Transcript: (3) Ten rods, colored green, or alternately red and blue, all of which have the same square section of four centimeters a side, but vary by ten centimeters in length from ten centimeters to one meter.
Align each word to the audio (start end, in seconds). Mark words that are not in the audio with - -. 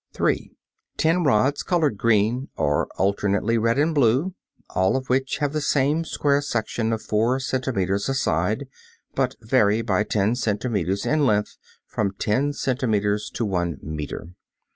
(3) 0.13 0.49
Ten 0.97 1.23
rods, 1.23 1.61
colored 1.61 1.95
green, 1.95 2.49
or 2.57 2.87
alternately 2.97 3.55
red 3.55 3.77
and 3.77 3.93
blue, 3.93 4.33
all 4.71 4.97
of 4.97 5.09
which 5.11 5.37
have 5.37 5.53
the 5.53 5.61
same 5.61 6.03
square 6.03 6.41
section 6.41 6.91
of 6.91 7.03
four 7.03 7.39
centimeters 7.39 8.09
a 8.09 8.15
side, 8.15 8.65
but 9.13 9.35
vary 9.41 9.83
by 9.83 10.03
ten 10.03 10.33
centimeters 10.33 11.05
in 11.05 11.23
length 11.23 11.55
from 11.85 12.09
ten 12.17 12.51
centimeters 12.51 13.29
to 13.35 13.45
one 13.45 13.77
meter. 13.83 14.29